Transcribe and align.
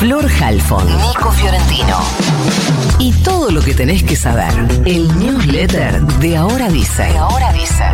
Flor 0.00 0.26
Halfon, 0.40 0.86
Nico 0.96 1.30
Fiorentino. 1.30 1.98
Y 2.98 3.12
todo 3.22 3.50
lo 3.50 3.60
que 3.60 3.74
tenés 3.74 4.02
que 4.02 4.16
saber. 4.16 4.50
El 4.86 5.06
newsletter 5.18 6.00
de 6.00 6.38
Ahora 6.38 6.70
Dice. 6.70 7.02
De 7.02 7.18
Ahora 7.18 7.52
Dice. 7.52 7.84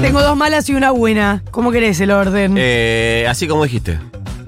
Tengo 0.00 0.22
dos 0.22 0.34
malas 0.34 0.66
y 0.70 0.74
una 0.74 0.92
buena. 0.92 1.42
¿Cómo 1.50 1.72
querés 1.72 2.00
el 2.00 2.10
orden? 2.10 2.54
Eh, 2.56 3.26
así 3.28 3.46
como 3.46 3.64
dijiste. 3.64 3.98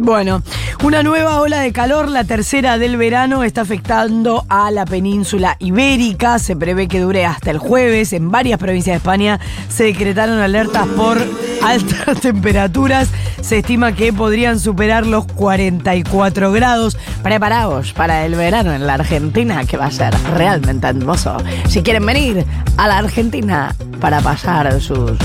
Bueno, 0.03 0.43
una 0.83 1.03
nueva 1.03 1.43
ola 1.43 1.61
de 1.61 1.73
calor, 1.73 2.09
la 2.09 2.25
tercera 2.25 2.79
del 2.79 2.97
verano, 2.97 3.45
está 3.45 3.61
afectando 3.61 4.47
a 4.49 4.71
la 4.71 4.87
península 4.87 5.57
ibérica. 5.59 6.39
Se 6.39 6.57
prevé 6.57 6.89
que 6.89 7.01
dure 7.01 7.27
hasta 7.27 7.51
el 7.51 7.59
jueves. 7.59 8.15
En 8.15 8.31
varias 8.31 8.59
provincias 8.59 8.95
de 8.95 8.97
España 8.97 9.39
se 9.69 9.85
decretaron 9.85 10.39
alertas 10.39 10.87
por 10.97 11.19
altas 11.63 12.21
temperaturas. 12.23 13.09
Se 13.43 13.59
estima 13.59 13.93
que 13.93 14.11
podrían 14.15 14.59
superar 14.59 15.07
los 15.07 15.27
44 15.27 16.51
grados. 16.51 16.97
Preparaos 17.23 17.93
para 17.93 18.25
el 18.25 18.35
verano 18.37 18.73
en 18.73 18.87
la 18.87 18.95
Argentina, 18.95 19.67
que 19.67 19.77
va 19.77 19.87
a 19.87 19.91
ser 19.91 20.15
realmente 20.35 20.87
hermoso. 20.87 21.37
Si 21.69 21.83
quieren 21.83 22.07
venir 22.07 22.47
a 22.79 22.89
la 22.89 22.97
Argentina 22.97 23.75
para 24.01 24.23
pasar 24.23 24.81
sus 24.81 25.19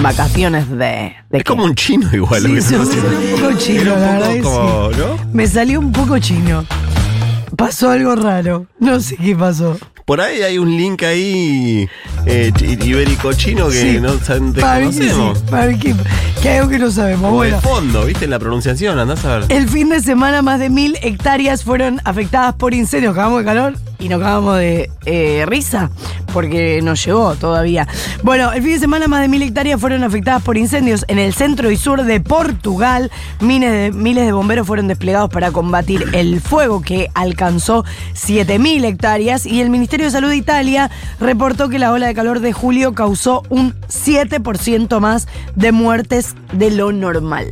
vacaciones 0.00 0.68
de... 0.70 0.76
de 0.76 1.14
Es 1.32 1.38
qué? 1.38 1.44
como 1.44 1.64
un 1.64 1.74
chino 1.74 2.08
igual. 2.12 2.42
lo 2.42 2.48
Sí, 2.48 2.54
que 2.54 2.62
sí, 2.62 2.74
un 2.74 3.40
poco 3.40 3.58
chino, 3.58 3.84
la 3.84 3.94
poco 3.94 4.00
verdad 4.28 4.42
como, 4.42 4.90
sí. 4.92 4.98
¿no? 4.98 5.32
Me 5.32 5.46
salió 5.46 5.80
un 5.80 5.92
poco 5.92 6.18
chino. 6.18 6.64
Pasó 7.56 7.90
algo 7.90 8.14
raro. 8.16 8.66
No 8.78 8.98
sé 9.00 9.16
qué 9.16 9.36
pasó. 9.36 9.78
Por 10.04 10.20
ahí 10.20 10.42
hay 10.42 10.58
un 10.58 10.76
link 10.76 11.02
ahí 11.04 11.88
eh, 12.26 12.52
ch- 12.54 12.84
ibérico 12.86 13.32
chino 13.32 13.68
que 13.68 13.72
Sí. 13.80 14.00
no 14.00 14.12
mí 14.12 14.86
que 14.86 14.92
sí, 14.92 14.98
desconocemos. 15.00 15.38
que, 15.80 15.94
que 16.42 16.48
hay 16.48 16.58
algo 16.58 16.70
que 16.70 16.78
no 16.78 16.90
sabemos. 16.90 17.30
Como 17.30 17.42
de 17.42 17.50
Bueno, 17.52 17.60
fondo, 17.60 18.04
¿viste? 18.04 18.26
La 18.26 18.38
pronunciación, 18.38 18.98
andás 18.98 19.24
a 19.24 19.38
ver. 19.38 19.46
el 19.48 19.68
fin 19.68 19.88
de 19.88 20.00
semana 20.00 20.42
más 20.42 20.58
de 20.58 20.70
mil 20.70 20.96
hectáreas 21.02 21.64
fueron 21.64 22.00
afectadas 22.04 22.54
por 22.54 22.74
incendios. 22.74 23.14
Cagamos 23.14 23.40
de 23.40 23.44
calor 23.44 23.74
y 23.98 24.08
nos 24.08 24.20
cagamos 24.20 24.56
de 24.58 24.90
eh, 25.06 25.44
risa 25.46 25.90
porque 26.32 26.80
nos 26.82 27.04
llegó 27.04 27.34
todavía. 27.34 27.86
Bueno, 28.22 28.52
el 28.52 28.62
fin 28.62 28.72
de 28.72 28.78
semana 28.78 29.06
más 29.06 29.20
de 29.20 29.28
mil 29.28 29.42
hectáreas 29.42 29.78
fueron 29.80 30.02
afectadas 30.02 30.42
por 30.42 30.56
incendios 30.56 31.04
en 31.08 31.18
el 31.18 31.34
centro 31.34 31.70
y 31.70 31.76
sur 31.76 32.02
de 32.04 32.20
Portugal. 32.20 33.10
Miles 33.40 33.70
de, 33.70 33.92
miles 33.92 34.24
de 34.26 34.32
bomberos 34.32 34.66
fueron 34.66 34.88
desplegados 34.88 35.28
para 35.30 35.50
combatir 35.52 36.04
el 36.12 36.40
fuego 36.40 36.80
que 36.80 37.08
alcanzó 37.14 37.84
7.000 38.14 38.84
hectáreas 38.84 39.44
y 39.46 39.60
el 39.60 39.68
Ministerio 39.70 40.06
de 40.06 40.12
Salud 40.12 40.30
de 40.30 40.36
Italia 40.36 40.90
reportó 41.20 41.68
que 41.68 41.78
la 41.78 41.92
ola 41.92 42.06
de 42.06 42.11
calor 42.14 42.40
de 42.40 42.52
julio 42.52 42.94
causó 42.94 43.42
un 43.48 43.74
7% 43.88 45.00
más 45.00 45.28
de 45.54 45.72
muertes 45.72 46.34
de 46.52 46.70
lo 46.70 46.92
normal. 46.92 47.46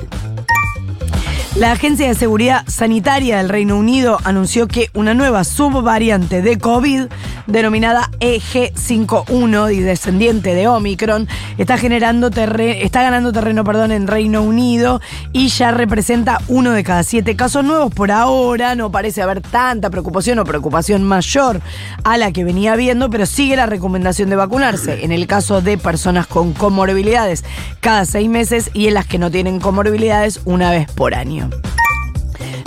La 1.56 1.72
Agencia 1.72 2.06
de 2.06 2.14
Seguridad 2.14 2.64
Sanitaria 2.68 3.38
del 3.38 3.48
Reino 3.48 3.76
Unido 3.76 4.18
anunció 4.24 4.68
que 4.68 4.88
una 4.94 5.14
nueva 5.14 5.42
subvariante 5.44 6.42
de 6.42 6.58
COVID, 6.58 7.06
denominada 7.50 8.10
EG51 8.20 9.74
y 9.74 9.80
descendiente 9.80 10.54
de 10.54 10.68
Omicron, 10.68 11.28
está 11.58 11.78
generando 11.78 12.30
terre- 12.30 12.84
está 12.84 13.02
ganando 13.02 13.32
terreno 13.32 13.64
perdón, 13.64 13.92
en 13.92 14.06
Reino 14.06 14.42
Unido 14.42 15.00
y 15.32 15.48
ya 15.48 15.70
representa 15.70 16.40
uno 16.48 16.72
de 16.72 16.84
cada 16.84 17.02
siete 17.02 17.36
casos 17.36 17.64
nuevos. 17.64 17.92
Por 17.92 18.10
ahora 18.12 18.74
no 18.74 18.90
parece 18.90 19.22
haber 19.22 19.40
tanta 19.40 19.90
preocupación 19.90 20.38
o 20.38 20.44
preocupación 20.44 21.02
mayor 21.02 21.60
a 22.04 22.16
la 22.16 22.32
que 22.32 22.44
venía 22.44 22.72
habiendo, 22.72 23.10
pero 23.10 23.26
sigue 23.26 23.56
la 23.56 23.66
recomendación 23.66 24.30
de 24.30 24.36
vacunarse. 24.36 25.04
En 25.04 25.12
el 25.12 25.26
caso 25.26 25.60
de 25.60 25.78
personas 25.78 26.26
con 26.26 26.52
comorbilidades, 26.52 27.44
cada 27.80 28.04
seis 28.04 28.28
meses 28.28 28.70
y 28.74 28.86
en 28.88 28.94
las 28.94 29.06
que 29.06 29.18
no 29.18 29.30
tienen 29.30 29.60
comorbilidades, 29.60 30.40
una 30.44 30.70
vez 30.70 30.90
por 30.90 31.14
año. 31.14 31.50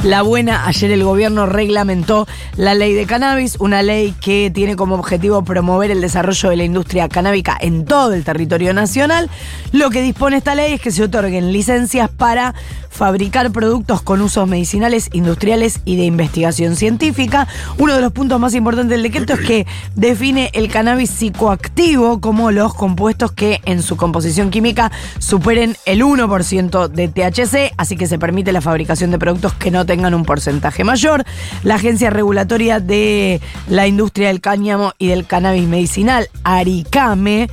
La 0.04 0.22
buena, 0.22 0.68
ayer 0.68 0.92
el 0.92 1.02
gobierno 1.06 1.46
reglamentó 1.46 2.28
la 2.58 2.74
ley 2.74 2.94
de 2.94 3.06
cannabis, 3.06 3.56
una 3.62 3.82
ley 3.82 4.14
que 4.20 4.52
tiene 4.54 4.76
como 4.76 4.96
objetivo 4.96 5.46
promover 5.46 5.92
el 5.92 6.02
desarrollo 6.02 6.50
de 6.50 6.58
la 6.58 6.66
industria 6.66 7.08
canábica 7.08 7.58
en 7.58 7.86
todo 7.86 8.12
el 8.12 8.26
territorio 8.26 8.74
nacional. 8.74 9.30
Lo 9.72 9.90
que 9.92 10.02
dispone 10.02 10.36
esta 10.36 10.56
ley 10.56 10.74
es 10.74 10.82
que 10.82 10.92
se 10.92 11.04
otorguen 11.04 11.54
licencias 11.54 12.10
para 12.10 12.54
fabricar 12.94 13.52
productos 13.52 14.02
con 14.02 14.22
usos 14.22 14.48
medicinales, 14.48 15.10
industriales 15.14 15.80
y 15.84 15.96
de 15.96 16.04
investigación 16.04 16.76
científica. 16.76 17.48
Uno 17.80 17.96
de 17.96 18.02
los 18.02 18.12
puntos 18.12 18.40
más 18.40 18.54
importantes 18.54 18.92
del 18.92 19.04
decreto 19.04 19.34
es 19.34 19.40
que 19.40 19.68
define 19.96 20.52
el 20.54 20.70
cannabis 20.70 21.10
psicoactivo 21.10 22.22
como 22.22 22.52
los 22.52 22.74
compuestos 22.76 23.32
que 23.32 23.62
en 23.66 23.82
su 23.82 23.98
composición 23.98 24.52
química 24.52 24.92
superen 25.18 25.76
el 25.86 26.04
1% 26.04 26.88
de 26.88 27.08
THC, 27.08 27.74
así 27.78 27.96
que 27.96 28.06
se 28.06 28.20
permite 28.20 28.52
la 28.52 28.62
fabricación 28.62 29.10
de 29.10 29.18
productos 29.18 29.54
que 29.54 29.72
no 29.72 29.86
tengan 29.94 30.16
un 30.16 30.26
porcentaje 30.26 30.84
mayor. 30.84 31.24
La 31.62 31.76
Agencia 31.76 32.10
Regulatoria 32.10 32.80
de 32.80 33.40
la 33.70 33.86
Industria 33.86 34.30
del 34.30 34.42
Cáñamo 34.42 34.94
y 34.98 35.10
del 35.10 35.28
Cannabis 35.28 35.68
Medicinal, 35.68 36.30
ARICAME, 36.44 37.48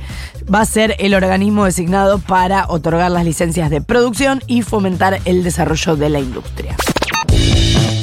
va 0.51 0.61
a 0.61 0.65
ser 0.65 0.95
el 0.97 1.13
organismo 1.13 1.65
designado 1.65 2.17
para 2.17 2.65
otorgar 2.67 3.11
las 3.11 3.25
licencias 3.25 3.69
de 3.69 3.79
producción 3.79 4.41
y 4.47 4.63
fomentar 4.63 5.19
el 5.25 5.43
desarrollo 5.43 5.95
de 5.95 6.09
la 6.09 6.19
industria. 6.19 6.75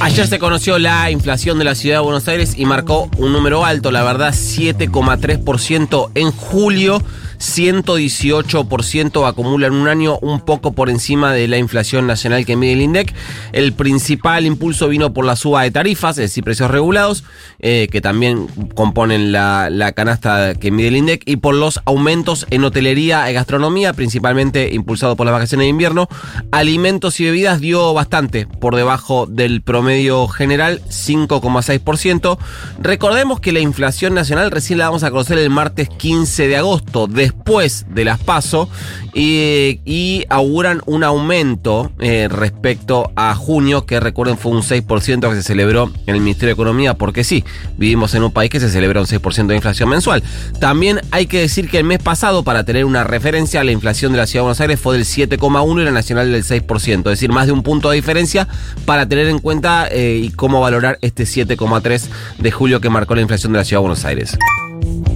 Ayer 0.01 0.29
se 0.29 0.39
conoció 0.39 0.79
la 0.79 1.11
inflación 1.11 1.59
de 1.59 1.65
la 1.65 1.75
ciudad 1.75 1.97
de 1.97 2.05
Buenos 2.05 2.29
Aires 2.29 2.55
y 2.57 2.65
marcó 2.65 3.11
un 3.17 3.33
número 3.33 3.65
alto, 3.65 3.91
la 3.91 4.05
verdad, 4.05 4.33
7,3% 4.33 6.13
en 6.15 6.31
julio. 6.31 7.03
118% 7.39 9.27
acumula 9.27 9.67
en 9.69 9.75
un 9.75 9.89
año, 9.89 10.19
un 10.19 10.41
poco 10.41 10.73
por 10.73 10.91
encima 10.91 11.33
de 11.33 11.49
la 11.49 11.59
inflación 11.59 12.07
nacional 12.07 12.45
que 12.45 12.57
mide 12.57 12.73
el 12.75 12.83
INDEC. 12.83 13.15
El 13.53 13.73
principal 13.73 14.47
impulso 14.47 14.89
vino 14.89 15.13
por 15.13 15.25
la 15.25 15.37
suba 15.37 15.63
de 15.63 15.71
tarifas, 15.71 16.19
es 16.19 16.31
decir, 16.31 16.45
precios 16.45 16.71
regulados, 16.71 17.25
eh, 17.61 17.89
que 17.91 18.01
también 18.01 18.47
componen 18.75 19.33
la, 19.33 19.71
la 19.71 19.93
canasta 19.93 20.55
que 20.55 20.71
mide 20.71 20.89
el 20.89 20.97
INDEC, 20.97 21.23
y 21.27 21.37
por 21.37 21.55
los 21.55 21.81
aumentos 21.85 22.47
en 22.51 22.65
hotelería 22.65 23.31
y 23.31 23.35
gastronomía, 23.35 23.93
principalmente 23.93 24.75
impulsado 24.75 25.17
por 25.17 25.27
las 25.27 25.33
vacaciones 25.33 25.65
de 25.65 25.71
invierno. 25.71 26.09
Alimentos 26.51 27.21
y 27.21 27.25
bebidas 27.25 27.61
dio 27.61 27.95
bastante 27.95 28.47
por 28.47 28.77
debajo 28.77 29.27
del 29.27 29.63
promedio 29.63 30.29
general, 30.29 30.81
5,6%. 30.89 32.39
Recordemos 32.81 33.41
que 33.41 33.53
la 33.53 33.61
inflación 33.61 34.15
nacional 34.15 34.51
recién 34.51 34.79
la 34.79 34.87
vamos 34.87 35.03
a 35.03 35.11
conocer 35.11 35.39
el 35.39 35.51
martes 35.51 35.89
15 35.89 36.49
de 36.49 36.57
agosto, 36.57 37.07
después 37.29 37.85
de 37.91 38.05
las 38.05 38.19
PASO, 38.19 38.69
y, 39.15 40.25
auguran 40.29 40.81
un 40.87 41.03
aumento 41.05 41.91
eh, 41.99 42.29
respecto 42.31 43.11
a 43.17 43.35
junio, 43.35 43.85
que 43.85 43.99
recuerden 44.01 44.39
fue 44.39 44.53
un 44.53 44.63
6% 44.63 45.29
que 45.29 45.37
se 45.37 45.43
celebró 45.43 45.91
en 46.07 46.15
el 46.15 46.21
Ministerio 46.21 46.49
de 46.49 46.53
Economía, 46.53 46.95
porque 46.95 47.25
sí, 47.25 47.45
vivimos 47.77 48.15
en 48.15 48.23
un 48.23 48.33
país 48.33 48.51
que 48.51 48.61
se 48.61 48.71
celebra 48.71 49.01
un 49.01 49.07
6% 49.07 49.47
de 49.47 49.57
inflación 49.57 49.89
mensual. 49.89 50.23
También 50.61 51.01
hay 51.11 51.27
que 51.27 51.41
decir 51.41 51.69
que 51.69 51.79
el 51.79 51.85
mes 51.85 51.99
pasado, 51.99 52.43
para 52.45 52.65
tener 52.65 52.85
una 52.85 53.05
referencia, 53.05 53.65
la 53.65 53.73
inflación 53.73 54.13
de 54.13 54.19
la 54.19 54.27
Ciudad 54.27 54.41
de 54.41 54.45
Buenos 54.45 54.61
Aires 54.61 54.81
fue 54.81 54.97
del 54.97 55.05
7,1 55.05 55.81
y 55.81 55.85
la 55.85 55.91
nacional 55.91 56.31
del 56.31 56.45
6%, 56.45 56.99
es 56.99 57.05
decir, 57.05 57.33
más 57.33 57.47
de 57.47 57.53
un 57.53 57.63
punto 57.63 57.91
de 57.91 57.97
diferencia 57.97 58.49
para 58.85 59.07
tener 59.07 59.29
en 59.29 59.39
cuenta 59.41 59.89
eh, 59.91 60.21
y 60.23 60.31
cómo 60.31 60.61
valorar 60.61 60.99
este 61.03 61.25
7,3 61.25 62.03
de 62.39 62.51
julio 62.51 62.81
que 62.81 62.89
marcó 62.89 63.15
la 63.15 63.23
inflación 63.23 63.53
de 63.53 63.59
la 63.59 63.65
Ciudad 63.65 63.81
de 63.81 63.89
Buenos 63.89 64.05
Aires. 64.05 64.39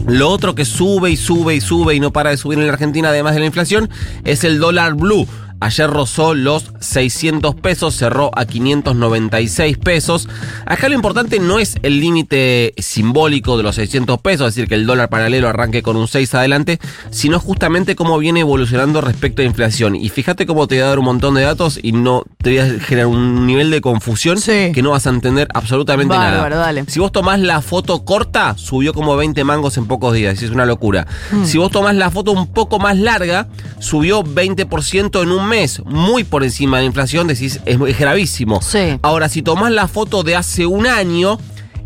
Lo 0.07 0.29
otro 0.31 0.55
que 0.55 0.65
sube 0.65 1.11
y 1.11 1.17
sube 1.17 1.55
y 1.55 1.61
sube 1.61 1.95
y 1.95 2.01
no 2.01 2.13
para 2.13 2.31
de 2.31 2.37
subir 2.37 2.59
en 2.59 2.67
la 2.67 2.73
Argentina, 2.73 3.11
además 3.11 3.35
de 3.35 3.41
la 3.41 3.47
inflación, 3.47 3.89
es 4.25 4.45
el 4.45 4.59
dólar 4.59 4.95
blue. 4.95 5.27
Ayer 5.63 5.89
rozó 5.89 6.35
los 6.35 6.73
600 6.81 7.55
pesos, 7.55 7.95
cerró 7.95 8.31
a 8.35 8.45
596 8.47 9.79
pesos. 9.79 10.29
Acá 10.67 10.89
lo 10.89 10.97
importante 10.97 11.39
no 11.39 11.61
es 11.61 11.77
el 11.83 12.01
límite 12.01 12.75
simbólico 12.79 13.57
de 13.57 13.63
los 13.63 13.77
600 13.77 14.21
pesos, 14.21 14.49
es 14.49 14.55
decir, 14.57 14.69
que 14.69 14.75
el 14.75 14.87
dólar 14.87 15.09
paralelo 15.09 15.49
arranque 15.49 15.83
con 15.83 15.97
un 15.97 16.09
6 16.09 16.35
adelante, 16.35 16.81
sino 17.11 17.39
justamente 17.39 17.95
cómo 17.95 18.19
viene 18.19 18.41
evolucionando 18.41 19.01
respecto 19.01 19.43
a 19.43 19.45
inflación. 19.45 19.95
Y 19.95 20.09
fíjate 20.09 20.47
cómo 20.47 20.67
te 20.67 20.75
voy 20.77 20.83
a 20.83 20.87
dar 20.89 20.99
un 20.99 21.05
montón 21.05 21.35
de 21.35 21.43
datos 21.43 21.79
y 21.81 21.93
no 21.93 22.25
te 22.43 22.51
voy 22.51 22.59
a 22.59 22.81
generar 22.81 23.07
un 23.07 23.47
nivel 23.47 23.71
de 23.71 23.81
confusión 23.81 24.39
Sí. 24.41 24.73
que 24.75 24.83
no 24.83 24.91
vas 24.91 25.07
a 25.07 25.11
entender 25.11 25.47
absolutamente 25.55 26.15
Bárbaro, 26.17 26.57
nada. 26.57 26.67
dale. 26.67 26.85
Si 26.89 26.99
vos 26.99 27.13
tomás 27.13 27.39
la 27.39 27.61
foto 27.63 28.05
corta, 28.05 28.57
subió 28.59 28.93
como 28.93 29.17
20 29.17 29.45
mangos 29.45 29.77
en 29.77 29.87
pocos 29.87 30.13
días, 30.15 30.43
es 30.43 30.51
una 30.51 30.67
locura. 30.67 31.07
Mm. 31.31 31.45
Si 31.45 31.59
vos 31.59 31.71
tomás 31.71 31.95
la 31.95 32.11
foto 32.11 32.33
un 32.33 32.49
poco 32.49 32.81
más 32.81 32.99
larga, 32.99 33.47
subió 33.79 34.25
20% 34.25 35.23
en 35.23 35.31
un 35.31 35.47
mes 35.47 35.52
muy 35.85 36.25
por 36.25 36.43
encima 36.45 36.77
de 36.79 36.83
la 36.83 36.87
inflación, 36.87 37.27
decís, 37.27 37.61
es, 37.67 37.79
es 37.81 37.99
gravísimo. 37.99 38.61
Sí. 38.63 38.99
Ahora, 39.03 39.29
si 39.29 39.43
tomás 39.43 39.73
la 39.73 39.89
foto 39.89 40.23
de 40.23 40.37
hace 40.37 40.67
un 40.67 40.87
año, 40.87 41.39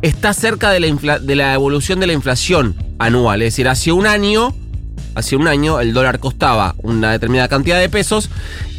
está 0.03 0.33
cerca 0.35 0.71
de 0.71 0.81
la, 0.81 0.87
infla- 0.89 1.19
de 1.21 1.35
la 1.37 1.55
evolución 1.55 2.01
de 2.01 2.07
la 2.07 2.13
inflación 2.13 2.77
anual. 2.99 3.43
Es 3.43 3.55
decir, 3.55 3.69
hace 3.69 3.93
un 3.93 4.07
año, 4.07 4.55
hace 5.15 5.37
un 5.37 5.49
año 5.49 5.81
el 5.81 5.93
dólar 5.95 6.19
costaba 6.19 6.75
una 6.83 7.13
determinada 7.13 7.49
cantidad 7.49 7.81
de 7.81 7.89
pesos 7.89 8.29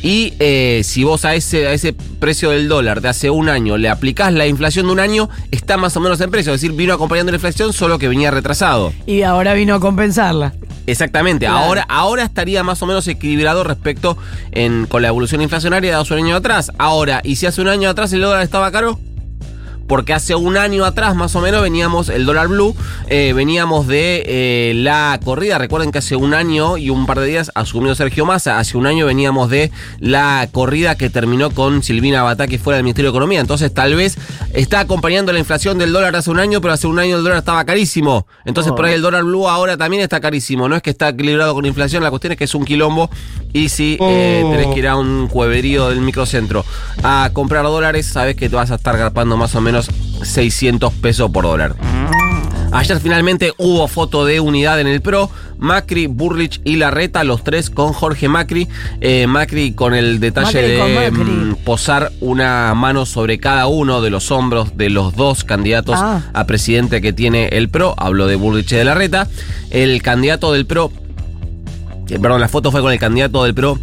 y 0.03 0.33
eh, 0.39 0.81
si 0.83 1.03
vos 1.03 1.25
a 1.25 1.33
ese, 1.33 1.67
a 1.67 1.73
ese 1.73 1.93
precio 1.93 2.51
del 2.51 2.67
dólar 2.67 3.01
de 3.01 3.09
hace 3.09 3.31
un 3.31 3.49
año 3.49 3.77
le 3.77 3.89
aplicás 3.89 4.31
la 4.31 4.45
inflación 4.45 4.85
de 4.85 4.91
un 4.93 4.99
año, 4.99 5.27
está 5.51 5.77
más 5.77 5.97
o 5.97 5.99
menos 5.99 6.21
en 6.21 6.29
precio. 6.29 6.53
Es 6.53 6.61
decir, 6.61 6.75
vino 6.77 6.93
acompañando 6.93 7.31
la 7.31 7.37
inflación, 7.37 7.73
solo 7.73 7.97
que 7.97 8.07
venía 8.07 8.29
retrasado. 8.31 8.93
Y 9.07 9.23
ahora 9.23 9.53
vino 9.55 9.73
a 9.75 9.79
compensarla. 9.79 10.53
Exactamente, 10.87 11.45
Claro. 11.45 11.59
ahora, 11.65 11.85
ahora 11.87 12.23
estaría 12.23 12.63
más 12.63 12.81
o 12.81 12.85
menos 12.87 13.07
equilibrado 13.07 13.63
respecto 13.63 14.17
en, 14.51 14.87
con 14.87 15.01
la 15.03 15.09
evolución 15.09 15.41
inflacionaria 15.41 15.91
de 15.95 16.01
hace 16.01 16.13
un 16.13 16.23
año 16.25 16.35
atrás. 16.37 16.71
Ahora, 16.79 17.21
¿y 17.23 17.35
si 17.35 17.45
hace 17.45 17.61
un 17.61 17.67
año 17.67 17.89
atrás 17.89 18.11
el 18.13 18.21
dólar 18.21 18.41
estaba 18.41 18.71
caro? 18.71 18.99
Porque 19.87 20.13
hace 20.13 20.35
un 20.35 20.57
año 20.57 20.83
atrás, 20.85 21.15
más 21.15 21.35
o 21.35 21.41
menos, 21.41 21.61
veníamos, 21.61 22.09
el 22.09 22.25
dólar 22.25 22.49
blue, 22.49 22.75
eh, 23.07 23.31
veníamos 23.33 23.87
de 23.87 24.23
eh, 24.27 24.73
la 24.75 25.17
corrida. 25.23 25.57
Recuerden 25.57 25.91
que 25.91 25.99
hace 25.99 26.15
un 26.17 26.33
año 26.33 26.77
y 26.77 26.89
un 26.89 27.05
par 27.05 27.19
de 27.21 27.27
días 27.27 27.51
asumió 27.55 27.95
Sergio 27.95 28.25
Massa. 28.25 28.59
Hace 28.59 28.77
un 28.77 28.85
año 28.85 29.05
veníamos 29.05 29.49
de 29.49 29.71
la 29.99 30.47
corrida 30.51 30.95
que 30.95 31.09
terminó 31.09 31.51
con 31.51 31.83
Silvina 31.83 32.21
Bataki 32.23 32.57
fuera 32.57 32.75
del 32.77 32.83
Ministerio 32.83 33.11
de 33.11 33.15
Economía. 33.15 33.39
Entonces, 33.39 33.73
tal 33.73 33.95
vez 33.95 34.17
está 34.53 34.81
acompañando 34.81 35.31
la 35.31 35.39
inflación 35.39 35.77
del 35.77 35.93
dólar 35.93 36.15
hace 36.17 36.29
un 36.31 36.39
año, 36.39 36.59
pero 36.59 36.73
hace 36.73 36.87
un 36.87 36.99
año 36.99 37.15
el 37.17 37.23
dólar 37.23 37.37
estaba 37.39 37.63
carísimo. 37.63 38.27
Entonces, 38.45 38.73
Oh. 38.73 38.75
por 38.75 38.85
ahí 38.85 38.93
el 38.93 39.01
dólar 39.01 39.23
blue 39.23 39.47
ahora 39.47 39.77
también 39.77 40.03
está 40.03 40.19
carísimo. 40.19 40.67
No 40.67 40.75
es 40.75 40.81
que 40.81 40.89
está 40.89 41.09
equilibrado 41.09 41.53
con 41.53 41.65
inflación, 41.65 42.03
la 42.03 42.09
cuestión 42.09 42.33
es 42.33 42.37
que 42.37 42.43
es 42.43 42.55
un 42.55 42.65
quilombo. 42.65 43.09
Y 43.53 43.69
si 43.69 43.97
eh, 44.01 44.41
Oh. 44.43 44.51
tenés 44.51 44.67
que 44.73 44.79
ir 44.79 44.87
a 44.89 44.97
un 44.97 45.27
cueverío 45.29 45.87
del 45.89 46.01
microcentro 46.01 46.65
a 47.03 47.29
comprar 47.31 47.63
dólares, 47.63 48.05
sabes 48.07 48.35
que 48.35 48.49
te 48.49 48.55
vas 48.55 48.71
a 48.71 48.75
estar 48.75 48.97
garpando 48.97 49.37
más 49.37 49.55
o 49.55 49.61
menos 49.61 49.76
600 49.85 50.93
pesos 50.93 51.29
por 51.31 51.43
dólar. 51.45 51.75
Ayer 52.71 52.99
finalmente 52.99 53.53
hubo 53.57 53.87
foto 53.87 54.25
de 54.25 54.39
unidad 54.39 54.79
en 54.79 54.87
el 54.87 55.01
PRO. 55.01 55.29
Macri, 55.57 56.05
Burrich 56.07 56.61
y 56.63 56.75
Larreta, 56.75 57.23
los 57.23 57.43
tres 57.43 57.69
con 57.69 57.93
Jorge 57.93 58.27
Macri. 58.27 58.67
Eh, 59.01 59.25
Macri 59.25 59.71
con 59.71 59.95
el 59.95 60.19
detalle 60.19 60.77
Macri 60.77 61.03
de 61.03 61.11
mm, 61.11 61.55
posar 61.63 62.11
una 62.19 62.73
mano 62.75 63.05
sobre 63.05 63.39
cada 63.39 63.67
uno 63.67 64.01
de 64.01 64.09
los 64.09 64.29
hombros 64.31 64.77
de 64.77 64.89
los 64.89 65.15
dos 65.15 65.43
candidatos 65.43 65.95
Ah. 65.97 66.21
a 66.33 66.45
presidente 66.45 67.01
que 67.01 67.13
tiene 67.13 67.47
el 67.47 67.69
PRO. 67.69 67.95
Hablo 67.97 68.27
de 68.27 68.35
Burrich 68.35 68.71
y 68.73 68.75
de 68.75 68.83
Larreta. 68.83 69.27
El 69.71 70.01
candidato 70.03 70.51
del 70.51 70.65
PRO 70.65 70.91
eh, 72.09 72.19
perdón, 72.19 72.39
la 72.39 72.47
foto 72.47 72.71
fue 72.71 72.81
con 72.81 72.91
el 72.93 72.99
candidato 72.99 73.43
del 73.43 73.53
PRO 73.53 73.79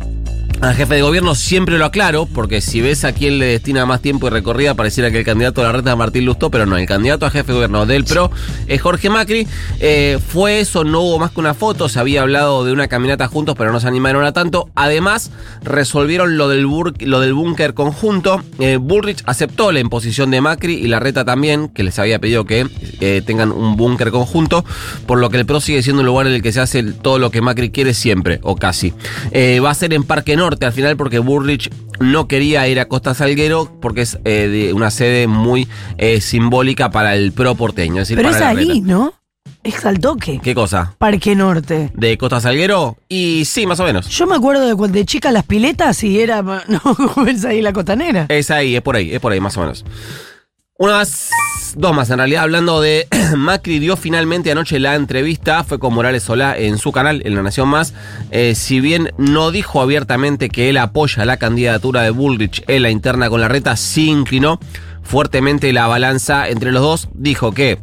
al 0.60 0.74
jefe 0.74 0.94
de 0.94 1.02
gobierno, 1.02 1.34
siempre 1.34 1.76
lo 1.76 1.84
aclaro, 1.84 2.24
porque 2.26 2.62
si 2.62 2.80
ves 2.80 3.04
a 3.04 3.12
quién 3.12 3.38
le 3.38 3.46
destina 3.46 3.84
más 3.84 4.00
tiempo 4.00 4.28
y 4.28 4.30
recorrida, 4.30 4.72
pareciera 4.74 5.10
que 5.10 5.18
el 5.18 5.24
candidato 5.24 5.60
de 5.60 5.66
la 5.66 5.72
reta 5.72 5.90
es 5.90 5.96
Martín 5.98 6.24
Lustó, 6.24 6.50
pero 6.50 6.64
no, 6.64 6.78
el 6.78 6.86
candidato 6.86 7.26
a 7.26 7.30
jefe 7.30 7.48
de 7.48 7.54
gobierno 7.54 7.84
del 7.84 8.04
PRO 8.04 8.30
es 8.66 8.80
Jorge 8.80 9.10
Macri. 9.10 9.46
Eh, 9.80 10.18
fue 10.26 10.60
eso, 10.60 10.84
no 10.84 11.00
hubo 11.02 11.18
más 11.18 11.32
que 11.32 11.40
una 11.40 11.52
foto, 11.52 11.90
se 11.90 11.98
había 12.00 12.22
hablado 12.22 12.64
de 12.64 12.72
una 12.72 12.88
caminata 12.88 13.28
juntos, 13.28 13.56
pero 13.58 13.72
no 13.72 13.80
se 13.80 13.88
animaron 13.88 14.24
a 14.24 14.32
tanto. 14.32 14.70
Además, 14.74 15.30
resolvieron 15.62 16.38
lo 16.38 16.48
del, 16.48 16.66
bur- 16.66 16.98
lo 17.04 17.20
del 17.20 17.34
búnker 17.34 17.74
conjunto. 17.74 18.42
Eh, 18.58 18.78
Bullrich 18.80 19.22
aceptó 19.26 19.70
la 19.70 19.80
imposición 19.80 20.30
de 20.30 20.40
Macri 20.40 20.74
y 20.74 20.86
la 20.86 20.98
reta 20.98 21.26
también, 21.26 21.68
que 21.68 21.82
les 21.82 21.98
había 21.98 22.18
pedido 22.20 22.46
que 22.46 22.66
eh, 23.00 23.22
tengan 23.26 23.52
un 23.52 23.76
búnker 23.76 24.10
conjunto, 24.10 24.64
por 25.06 25.18
lo 25.18 25.28
que 25.28 25.36
el 25.38 25.44
PRO 25.46 25.60
sigue 25.60 25.82
siendo 25.82 26.00
un 26.00 26.06
lugar 26.06 26.26
en 26.26 26.32
el 26.32 26.42
que 26.42 26.52
se 26.52 26.60
hace 26.60 26.82
todo 26.84 27.18
lo 27.18 27.30
que 27.30 27.42
Macri 27.42 27.70
quiere 27.70 27.92
siempre, 27.92 28.38
o 28.42 28.56
casi. 28.56 28.94
Eh, 29.30 29.60
va 29.60 29.68
a 29.70 29.74
ser 29.74 29.92
en 29.92 30.04
Parque 30.04 30.36
Norte 30.36 30.43
al 30.44 30.72
final 30.72 30.96
porque 30.96 31.18
Burrich 31.18 31.70
no 32.00 32.28
quería 32.28 32.66
ir 32.68 32.80
a 32.80 32.86
Costa 32.86 33.14
Salguero 33.14 33.70
porque 33.80 34.02
es 34.02 34.18
eh, 34.24 34.48
de 34.48 34.72
una 34.72 34.90
sede 34.90 35.26
muy 35.26 35.68
eh, 35.98 36.20
simbólica 36.20 36.90
para 36.90 37.14
el 37.16 37.32
PRO 37.32 37.54
porteño. 37.54 38.02
Es 38.02 38.08
decir, 38.08 38.16
Pero 38.16 38.30
para 38.30 38.52
es 38.52 38.58
ahí, 38.58 38.68
reta. 38.80 38.86
¿no? 38.86 39.14
Es 39.62 39.84
al 39.86 39.98
toque. 39.98 40.40
¿Qué 40.42 40.54
cosa? 40.54 40.94
Parque 40.98 41.34
Norte. 41.34 41.90
¿De 41.94 42.18
Costa 42.18 42.40
Salguero? 42.40 42.98
Y 43.08 43.44
sí, 43.46 43.66
más 43.66 43.80
o 43.80 43.84
menos. 43.84 44.08
Yo 44.08 44.26
me 44.26 44.36
acuerdo 44.36 44.66
de 44.66 44.74
cuando 44.74 44.98
de 44.98 45.06
chica 45.06 45.32
las 45.32 45.44
piletas 45.44 46.04
y 46.04 46.20
era. 46.20 46.42
No, 46.68 47.26
es 47.26 47.44
ahí 47.44 47.62
la 47.62 47.72
costanera. 47.72 48.26
Es 48.28 48.50
ahí, 48.50 48.76
es 48.76 48.82
por 48.82 48.96
ahí, 48.96 49.14
es 49.14 49.20
por 49.20 49.32
ahí, 49.32 49.40
más 49.40 49.56
o 49.56 49.60
menos. 49.60 49.84
Una 50.84 50.98
más, 50.98 51.30
dos 51.78 51.94
más 51.94 52.10
en 52.10 52.18
realidad, 52.18 52.42
hablando 52.42 52.82
de 52.82 53.08
Macri 53.38 53.78
dio 53.78 53.96
finalmente 53.96 54.52
anoche 54.52 54.78
la 54.78 54.96
entrevista, 54.96 55.64
fue 55.64 55.78
con 55.78 55.94
Morales 55.94 56.24
Solá 56.24 56.58
en 56.58 56.76
su 56.76 56.92
canal, 56.92 57.22
en 57.24 57.34
La 57.34 57.42
Nación 57.42 57.70
Más, 57.70 57.94
Eh, 58.30 58.54
si 58.54 58.80
bien 58.80 59.10
no 59.16 59.50
dijo 59.50 59.80
abiertamente 59.80 60.50
que 60.50 60.68
él 60.68 60.76
apoya 60.76 61.24
la 61.24 61.38
candidatura 61.38 62.02
de 62.02 62.10
Bullrich 62.10 62.64
en 62.66 62.82
la 62.82 62.90
interna 62.90 63.30
con 63.30 63.40
la 63.40 63.48
reta, 63.48 63.76
sí 63.76 64.10
inclinó 64.10 64.60
fuertemente 65.02 65.72
la 65.72 65.86
balanza 65.86 66.50
entre 66.50 66.70
los 66.70 66.82
dos, 66.82 67.08
dijo 67.14 67.52
que 67.52 67.78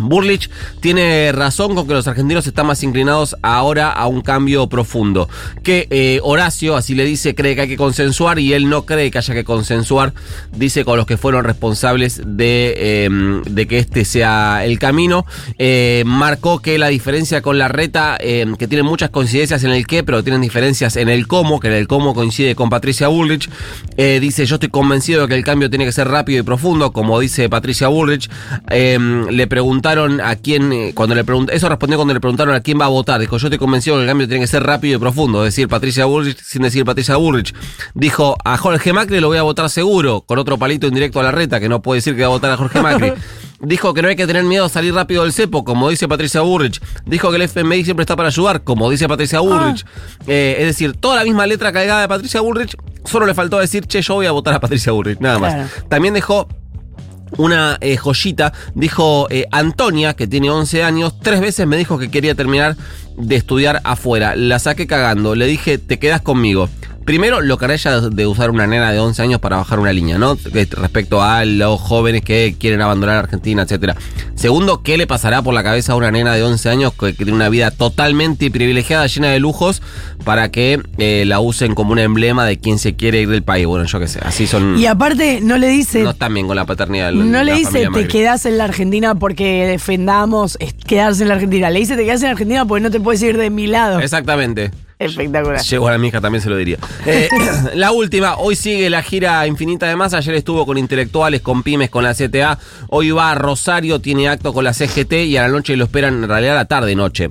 Burlich 0.00 0.50
tiene 0.80 1.32
razón 1.32 1.74
con 1.74 1.86
que 1.86 1.94
los 1.94 2.06
argentinos 2.06 2.46
están 2.46 2.66
más 2.66 2.82
inclinados 2.82 3.36
ahora 3.42 3.92
a 3.92 4.06
un 4.06 4.20
cambio 4.20 4.68
profundo. 4.68 5.28
Que 5.62 5.86
eh, 5.90 6.20
Horacio, 6.22 6.76
así 6.76 6.94
le 6.94 7.04
dice, 7.04 7.34
cree 7.34 7.54
que 7.54 7.62
hay 7.62 7.68
que 7.68 7.76
consensuar 7.76 8.38
y 8.38 8.52
él 8.52 8.68
no 8.68 8.84
cree 8.86 9.10
que 9.10 9.18
haya 9.18 9.34
que 9.34 9.44
consensuar, 9.44 10.12
dice, 10.52 10.84
con 10.84 10.96
los 10.96 11.06
que 11.06 11.16
fueron 11.16 11.44
responsables 11.44 12.20
de, 12.24 12.74
eh, 12.76 13.42
de 13.48 13.66
que 13.66 13.78
este 13.78 14.04
sea 14.04 14.64
el 14.64 14.78
camino. 14.78 15.26
Eh, 15.58 16.02
marcó 16.06 16.60
que 16.60 16.78
la 16.78 16.88
diferencia 16.88 17.42
con 17.42 17.58
la 17.58 17.68
reta, 17.68 18.16
eh, 18.20 18.46
que 18.58 18.68
tiene 18.68 18.82
muchas 18.82 19.10
coincidencias 19.10 19.64
en 19.64 19.70
el 19.70 19.86
qué, 19.86 20.02
pero 20.02 20.22
tienen 20.22 20.40
diferencias 20.40 20.96
en 20.96 21.08
el 21.08 21.26
cómo, 21.26 21.60
que 21.60 21.68
en 21.68 21.74
el 21.74 21.88
cómo 21.88 22.14
coincide 22.14 22.54
con 22.54 22.70
Patricia 22.70 23.08
Bullrich. 23.08 23.48
Eh, 23.96 24.18
dice, 24.20 24.46
yo 24.46 24.56
estoy 24.56 24.68
convencido 24.68 25.22
de 25.22 25.28
que 25.28 25.34
el 25.34 25.44
cambio 25.44 25.70
tiene 25.70 25.84
que 25.84 25.92
ser 25.92 26.08
rápido 26.08 26.40
y 26.40 26.42
profundo, 26.42 26.92
como 26.92 27.18
dice 27.20 27.48
Patricia 27.48 27.88
Bullrich. 27.88 28.28
Eh, 28.70 28.98
le 29.30 29.46
preguntaron 29.84 30.20
a 30.22 30.36
quién, 30.36 30.72
eh, 30.72 30.92
cuando 30.94 31.14
le 31.14 31.24
pregunt- 31.26 31.50
eso 31.52 31.68
respondió 31.68 31.98
cuando 31.98 32.14
le 32.14 32.20
preguntaron 32.20 32.54
a 32.54 32.60
quién 32.60 32.80
va 32.80 32.86
a 32.86 32.88
votar. 32.88 33.20
Dijo, 33.20 33.36
yo 33.36 33.48
estoy 33.48 33.58
convencido 33.58 33.96
que 33.96 34.02
el 34.02 34.08
cambio 34.08 34.26
tiene 34.26 34.40
que 34.42 34.46
ser 34.46 34.62
rápido 34.62 34.96
y 34.96 34.98
profundo. 34.98 35.44
Es 35.44 35.54
decir, 35.54 35.68
Patricia 35.68 36.06
Bullrich 36.06 36.38
sin 36.42 36.62
decir 36.62 36.86
Patricia 36.86 37.16
Bullrich. 37.16 37.54
Dijo, 37.92 38.34
a 38.44 38.56
Jorge 38.56 38.94
Macri 38.94 39.20
lo 39.20 39.28
voy 39.28 39.36
a 39.36 39.42
votar 39.42 39.68
seguro, 39.68 40.22
con 40.22 40.38
otro 40.38 40.56
palito 40.58 40.86
indirecto 40.86 41.20
a 41.20 41.22
la 41.22 41.32
reta, 41.32 41.60
que 41.60 41.68
no 41.68 41.82
puede 41.82 41.98
decir 41.98 42.14
que 42.16 42.22
va 42.22 42.28
a 42.28 42.30
votar 42.30 42.50
a 42.52 42.56
Jorge 42.56 42.80
Macri. 42.80 43.12
Dijo 43.60 43.92
que 43.94 44.00
no 44.02 44.08
hay 44.08 44.16
que 44.16 44.26
tener 44.26 44.44
miedo 44.44 44.64
a 44.64 44.68
salir 44.70 44.94
rápido 44.94 45.22
del 45.22 45.32
cepo, 45.34 45.64
como 45.64 45.88
dice 45.90 46.08
Patricia 46.08 46.40
Burrich. 46.40 46.80
Dijo 47.04 47.30
que 47.30 47.36
el 47.36 47.42
FMI 47.42 47.84
siempre 47.84 48.02
está 48.04 48.16
para 48.16 48.28
ayudar, 48.28 48.62
como 48.64 48.90
dice 48.90 49.06
Patricia 49.06 49.40
Burrich. 49.40 49.84
Eh, 50.26 50.56
es 50.60 50.66
decir, 50.66 50.94
toda 50.98 51.16
la 51.16 51.24
misma 51.24 51.46
letra 51.46 51.72
cargada 51.72 52.00
de 52.02 52.08
Patricia 52.08 52.40
Burrich, 52.40 52.74
solo 53.04 53.26
le 53.26 53.34
faltó 53.34 53.58
decir, 53.58 53.86
che, 53.86 54.00
yo 54.02 54.14
voy 54.14 54.26
a 54.26 54.32
votar 54.32 54.54
a 54.54 54.60
Patricia 54.60 54.92
Burrich, 54.92 55.18
nada 55.20 55.38
más. 55.38 55.54
Claro. 55.54 55.68
También 55.88 56.14
dejó 56.14 56.48
una 57.36 57.76
eh, 57.80 57.96
joyita, 57.96 58.52
dijo 58.74 59.26
eh, 59.30 59.46
Antonia, 59.50 60.14
que 60.14 60.26
tiene 60.26 60.50
11 60.50 60.82
años, 60.82 61.14
tres 61.20 61.40
veces 61.40 61.66
me 61.66 61.76
dijo 61.76 61.98
que 61.98 62.10
quería 62.10 62.34
terminar 62.34 62.76
de 63.16 63.36
estudiar 63.36 63.80
afuera. 63.84 64.36
La 64.36 64.58
saqué 64.58 64.86
cagando, 64.86 65.34
le 65.34 65.46
dije, 65.46 65.78
te 65.78 65.98
quedas 65.98 66.20
conmigo. 66.20 66.68
Primero, 67.04 67.40
lo 67.42 67.58
ella 67.74 68.00
de 68.00 68.26
usar 68.26 68.50
una 68.50 68.66
nena 68.66 68.90
de 68.90 68.98
11 68.98 69.20
años 69.22 69.40
para 69.40 69.56
bajar 69.56 69.78
una 69.78 69.92
línea, 69.92 70.16
¿no? 70.18 70.36
Respecto 70.52 71.22
a 71.22 71.44
los 71.44 71.78
jóvenes 71.80 72.22
que 72.22 72.56
quieren 72.58 72.80
abandonar 72.80 73.16
Argentina, 73.16 73.62
etcétera. 73.62 73.94
Segundo, 74.34 74.82
¿qué 74.82 74.96
le 74.96 75.06
pasará 75.06 75.42
por 75.42 75.52
la 75.54 75.62
cabeza 75.62 75.92
a 75.92 75.96
una 75.96 76.10
nena 76.10 76.34
de 76.34 76.42
11 76.42 76.68
años 76.70 76.92
que, 76.94 77.08
que 77.14 77.24
tiene 77.24 77.32
una 77.32 77.48
vida 77.50 77.70
totalmente 77.70 78.50
privilegiada, 78.50 79.06
llena 79.06 79.28
de 79.28 79.38
lujos, 79.38 79.82
para 80.24 80.50
que 80.50 80.80
eh, 80.98 81.24
la 81.26 81.40
usen 81.40 81.74
como 81.74 81.92
un 81.92 81.98
emblema 81.98 82.46
de 82.46 82.58
quien 82.58 82.78
se 82.78 82.94
quiere 82.96 83.20
ir 83.20 83.28
del 83.28 83.42
país? 83.42 83.66
Bueno, 83.66 83.84
yo 83.84 83.98
qué 84.00 84.08
sé, 84.08 84.20
así 84.24 84.46
son... 84.46 84.78
Y 84.78 84.86
aparte, 84.86 85.40
no 85.42 85.58
le 85.58 85.68
dice. 85.68 86.02
no 86.02 86.10
están 86.10 86.32
bien 86.32 86.46
con 86.46 86.56
la 86.56 86.64
paternidad. 86.64 87.12
la- 87.12 87.24
No 87.24 87.42
le 87.44 87.54
dice 87.54 87.86
te 87.92 88.08
quedás 88.08 88.46
en 88.46 88.56
la 88.58 88.64
Argentina 88.64 89.14
porque 89.14 89.66
defendamos 89.66 90.56
quedarse 90.86 91.22
en 91.22 91.28
la 91.28 91.34
Argentina. 91.34 91.70
Le 91.70 91.80
dice 91.80 91.96
te 91.96 92.04
quedás 92.04 92.22
en 92.22 92.26
la 92.28 92.32
Argentina 92.32 92.64
porque 92.64 92.82
no 92.82 92.90
te 92.90 93.00
puedes 93.00 93.22
ir 93.22 93.36
de 93.36 93.50
mi 93.50 93.66
lado. 93.66 94.00
Exactamente. 94.00 94.70
Espectacular. 94.98 95.60
Llegó 95.60 95.88
a 95.88 95.92
la 95.92 95.98
mija, 95.98 96.20
también 96.20 96.42
se 96.42 96.50
lo 96.50 96.56
diría. 96.56 96.78
Eh, 97.06 97.28
la 97.74 97.92
última, 97.92 98.36
hoy 98.36 98.56
sigue 98.56 98.88
la 98.90 99.02
gira 99.02 99.46
infinita 99.46 99.86
de 99.86 99.96
más. 99.96 100.14
Ayer 100.14 100.34
estuvo 100.34 100.64
con 100.66 100.78
intelectuales, 100.78 101.40
con 101.40 101.62
pymes, 101.62 101.90
con 101.90 102.04
la 102.04 102.14
CTA. 102.14 102.58
Hoy 102.88 103.10
va 103.10 103.32
a 103.32 103.34
Rosario, 103.34 104.00
tiene 104.00 104.28
acto 104.28 104.52
con 104.52 104.64
la 104.64 104.72
CGT 104.72 105.12
y 105.26 105.36
a 105.36 105.42
la 105.42 105.48
noche 105.48 105.76
lo 105.76 105.84
esperan, 105.84 106.22
en 106.22 106.28
realidad 106.28 106.54
a 106.54 106.60
la 106.60 106.64
tarde-noche. 106.66 107.28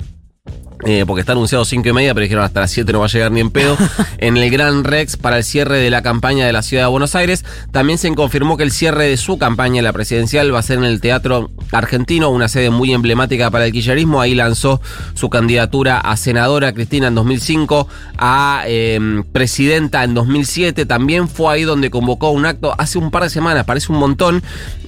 Eh, 0.85 1.05
porque 1.07 1.21
está 1.21 1.31
anunciado 1.31 1.63
5 1.63 1.87
y 1.87 1.93
media, 1.93 2.13
pero 2.13 2.23
dijeron 2.23 2.43
hasta 2.43 2.59
las 2.59 2.71
7 2.71 2.91
no 2.91 2.99
va 2.99 3.05
a 3.05 3.09
llegar 3.09 3.31
ni 3.31 3.39
en 3.39 3.51
pedo. 3.51 3.77
en 4.17 4.37
el 4.37 4.49
Gran 4.49 4.83
Rex 4.83 5.17
para 5.17 5.37
el 5.37 5.43
cierre 5.43 5.77
de 5.77 5.89
la 5.89 6.01
campaña 6.01 6.45
de 6.45 6.53
la 6.53 6.61
ciudad 6.61 6.83
de 6.83 6.89
Buenos 6.89 7.15
Aires. 7.15 7.45
También 7.71 7.97
se 7.97 8.13
confirmó 8.13 8.57
que 8.57 8.63
el 8.63 8.71
cierre 8.71 9.07
de 9.07 9.17
su 9.17 9.37
campaña 9.37 9.79
en 9.79 9.85
la 9.85 9.93
presidencial 9.93 10.53
va 10.53 10.59
a 10.59 10.63
ser 10.63 10.77
en 10.79 10.85
el 10.85 10.99
Teatro 10.99 11.51
Argentino, 11.71 12.29
una 12.29 12.47
sede 12.47 12.69
muy 12.69 12.93
emblemática 12.93 13.49
para 13.49 13.65
el 13.65 13.71
kirchnerismo. 13.71 14.19
Ahí 14.19 14.35
lanzó 14.35 14.81
su 15.13 15.29
candidatura 15.29 15.99
a 15.99 16.17
senadora 16.17 16.73
Cristina 16.73 17.07
en 17.07 17.15
2005, 17.15 17.87
a 18.17 18.63
eh, 18.67 19.23
presidenta 19.31 20.03
en 20.03 20.13
2007. 20.13 20.85
También 20.85 21.29
fue 21.29 21.53
ahí 21.53 21.63
donde 21.63 21.89
convocó 21.89 22.31
un 22.31 22.45
acto 22.45 22.75
hace 22.77 22.97
un 22.97 23.11
par 23.11 23.23
de 23.23 23.29
semanas, 23.29 23.65
parece 23.65 23.91
un 23.91 23.99
montón, 23.99 24.43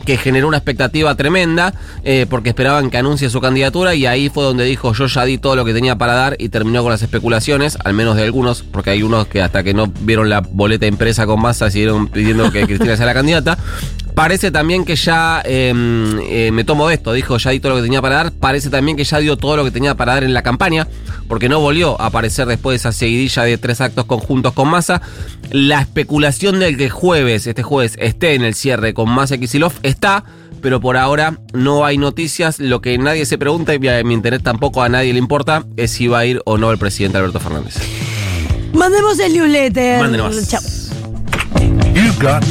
que 0.06 0.18
generó 0.18 0.48
una 0.48 0.58
expectativa 0.58 1.16
tremenda, 1.16 1.74
eh, 2.04 2.26
porque 2.30 2.50
esperaban 2.50 2.90
que 2.90 2.98
anuncie 2.98 3.30
su 3.30 3.42
candidatura 3.42 3.96
y 3.96 4.06
ahí 4.06 4.30
fue 4.30 4.44
donde 4.44 4.64
dijo 4.64 4.94
yo 4.94 5.08
ya 5.08 5.26
di 5.26 5.38
todo 5.38 5.56
lo 5.56 5.66
que 5.66 5.74
tenía 5.74 5.98
para 5.98 6.14
dar 6.14 6.36
y 6.40 6.50
terminó 6.50 6.84
con 6.84 6.92
las 6.92 7.02
especulaciones, 7.02 7.78
al 7.84 7.94
menos 7.94 8.16
de 8.16 8.24
algunos, 8.24 8.64
porque 8.64 8.92
hay 8.92 9.04
unos 9.04 9.28
que 9.28 9.42
hasta 9.42 9.64
que 9.64 9.74
no 9.74 9.92
vieron 10.02 10.30
la 10.30 10.42
boleta 10.42 10.86
impresa 10.86 11.26
con 11.26 11.42
masa 11.42 11.70
siguieron 11.70 12.08
pidiendo 12.08 12.52
que 12.52 12.66
Cristina 12.66 12.96
sea 12.96 13.06
la 13.06 13.14
candidata. 13.14 13.58
Parece 14.16 14.50
también 14.50 14.86
que 14.86 14.96
ya 14.96 15.42
eh, 15.44 15.74
eh, 16.30 16.50
me 16.54 16.64
tomo 16.64 16.88
de 16.88 16.96
esto, 16.96 17.12
dijo, 17.12 17.38
ya 17.38 17.52
di 17.52 17.60
todo 17.60 17.74
lo 17.74 17.76
que 17.78 17.84
tenía 17.84 18.02
para 18.02 18.16
dar. 18.16 18.32
Parece 18.32 18.70
también 18.70 18.96
que 18.96 19.04
ya 19.04 19.20
dio 19.20 19.36
todo 19.36 19.58
lo 19.58 19.66
que 19.66 19.72
tenía 19.72 19.96
para 19.96 20.14
dar 20.14 20.24
en 20.24 20.34
la 20.34 20.42
campaña, 20.42 20.88
porque 21.28 21.50
no 21.50 21.60
volvió 21.60 22.00
a 22.00 22.08
aparecer 22.08 22.48
después 22.48 22.74
de 22.74 22.78
esa 22.78 22.98
seguidilla 22.98 23.44
de 23.44 23.58
tres 23.58 23.82
actos 23.82 24.06
conjuntos 24.06 24.54
con 24.54 24.70
Massa. 24.70 25.02
La 25.52 25.82
especulación 25.82 26.60
del 26.60 26.78
que 26.78 26.90
jueves, 26.90 27.46
este 27.46 27.62
jueves, 27.62 27.98
esté 28.00 28.36
en 28.36 28.44
el 28.44 28.56
cierre 28.56 28.94
con 28.94 29.10
Massa 29.10 29.36
y 29.36 29.40
Kisilov 29.40 29.74
está, 29.84 30.24
pero 30.62 30.80
por 30.80 30.96
ahora 30.96 31.38
no 31.54 31.86
hay 31.86 31.98
noticias. 31.98 32.60
Lo 32.60 32.80
que 32.80 32.98
nadie 32.98 33.26
se 33.26 33.38
pregunta, 33.38 33.76
y 33.76 33.88
a 33.90 34.02
mi 34.06 34.14
interés 34.14 34.42
tampoco 34.42 34.82
a 34.82 34.88
nadie 34.88 35.12
le 35.12 35.20
importa, 35.20 35.66
es 35.76 35.92
si 35.92 36.08
va 36.08 36.20
a 36.20 36.26
ir 36.26 36.42
o 36.46 36.58
no 36.58 36.72
el 36.72 36.78
presidente 36.78 37.18
Alberto 37.18 37.42
Fernández. 37.42 37.76
Mandemos 38.74 39.20
el 39.20 39.34
newsletter. 39.34 40.00
Mándenos. 40.00 40.48
Chao. 40.48 40.62
You 41.94 42.12
got 42.20 42.46